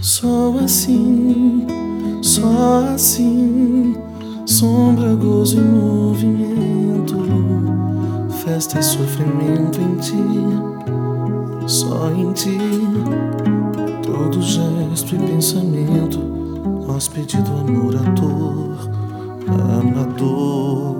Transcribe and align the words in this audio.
Sou 0.00 0.60
assim, 0.60 1.66
só 2.22 2.84
assim, 2.94 3.96
sombra, 4.46 5.12
gozo 5.16 5.58
e 5.58 5.60
movimento, 5.60 7.16
festa 8.44 8.78
e 8.78 8.82
sofrimento 8.82 9.80
em 9.80 9.96
ti, 9.96 10.14
só 11.66 12.12
em 12.12 12.32
ti, 12.32 12.56
todo 14.04 14.40
gesto 14.40 15.16
e 15.16 15.18
pensamento, 15.18 16.20
hóspede 16.88 17.42
do 17.42 17.50
amor, 17.58 17.96
ator, 17.96 18.90
amador, 19.80 20.94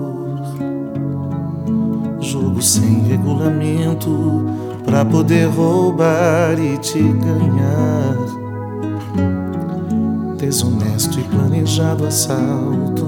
jogo 2.19 2.61
sem 2.61 2.99
regulamento, 3.03 4.45
pra 4.83 5.05
poder 5.05 5.45
roubar 5.45 6.59
e 6.59 6.77
te 6.79 7.01
ganhar 7.01 8.38
desonesto 10.39 11.19
e 11.19 11.23
planejado 11.23 12.05
assalto 12.07 13.07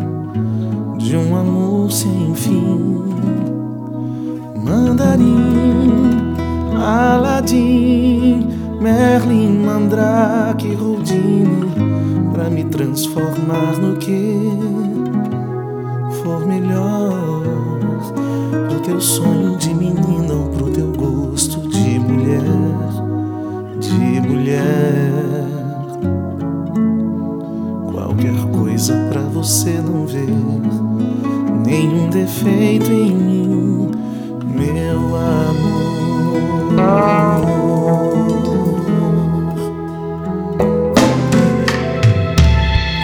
de 0.98 1.16
um 1.16 1.36
amor 1.36 1.90
sem 1.90 2.36
fim. 2.36 3.06
Mandarim, 4.64 6.36
Aladim, 6.78 8.48
Merlin, 8.82 9.64
Mandrake, 9.64 10.76
Houdini, 10.76 11.72
pra 12.34 12.50
me 12.50 12.66
transformar 12.66 13.78
no 13.82 13.96
que 13.98 14.38
for 16.22 16.46
melhor 16.46 17.44
pro 18.68 18.80
teu 18.82 19.00
sonho 19.00 19.58
de 19.58 19.74
menina 19.74 20.34
ou 20.34 20.50
não 29.82 30.06
ver 30.06 30.28
nenhum 31.66 32.10
defeito 32.10 32.92
em 32.92 33.16
mim, 33.16 33.92
meu 34.46 35.16
amor. 35.16 35.82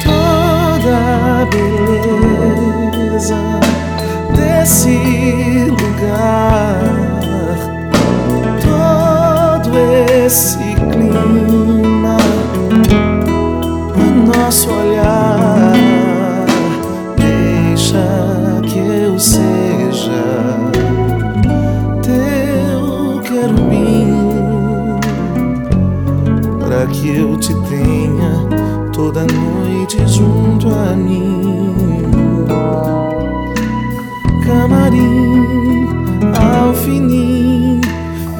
Toda 0.03 0.97
a 1.41 1.46
beleza 1.51 3.41
desse 4.35 4.97
lugar, 5.69 6.80
todo 8.62 9.78
esse 10.25 10.57
clima 10.91 12.18
nosso 14.47 14.69
olhar. 14.69 15.16
Que 26.92 27.09
eu 27.09 27.38
te 27.38 27.53
tenha 27.70 28.48
toda 28.94 29.22
noite 29.22 29.98
junto 30.08 30.68
a 30.70 30.96
mim. 30.96 31.74
Camarim, 34.46 35.88
alfinim, 36.34 37.81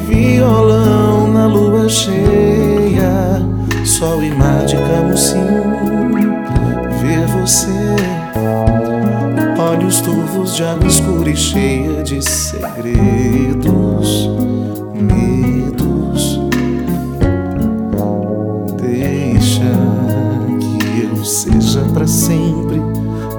violão 0.08 1.32
na 1.32 1.48
lua 1.48 1.88
cheia, 1.90 3.42
sol 3.86 4.24
e 4.24 4.32
mar 4.32 4.66
de 4.66 4.76
camusim 4.76 5.88
ver 7.02 7.28
você. 7.28 7.68
Olhos 9.60 10.02
turvos 10.02 10.56
de 10.56 10.64
água 10.64 10.88
escura 10.88 11.30
e 11.30 11.36
cheia 11.36 12.04
de 12.04 12.22
segredos, 12.22 13.37
sempre 22.38 22.80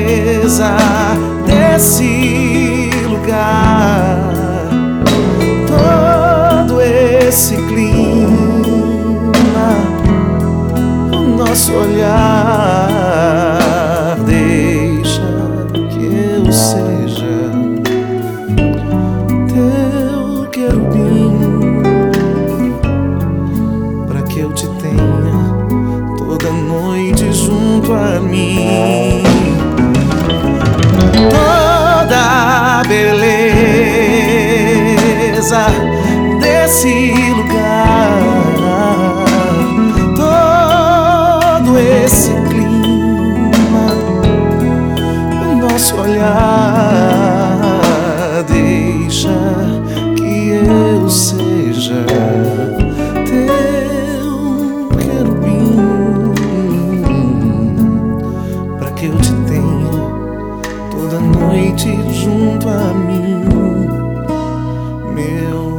desse 1.45 2.89
lugar, 3.07 4.33
todo 5.67 6.81
esse 6.81 7.55
clima, 7.67 8.31
o 11.13 11.17
nosso 11.37 11.71
olhar 11.73 12.80
junto 28.33 28.70
te 59.21 59.31
tenho 59.47 60.61
toda 60.91 61.19
noite 61.19 61.95
junto 62.11 62.69
a 62.69 62.93
mim, 62.93 63.45
meu 65.13 65.70